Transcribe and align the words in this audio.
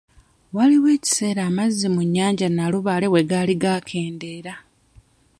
Waaliwo 0.55 0.87
ekiseera 0.95 1.41
amazzi 1.49 1.87
mu 1.93 2.01
nnyanja 2.07 2.47
Nalubaale 2.49 3.07
bwe 3.09 3.27
gaali 3.29 3.55
gakendeera. 3.61 4.53